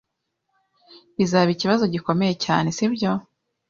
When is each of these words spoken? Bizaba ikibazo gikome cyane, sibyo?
Bizaba 1.17 1.49
ikibazo 1.55 1.83
gikome 1.93 2.27
cyane, 2.45 2.67
sibyo? 2.77 3.11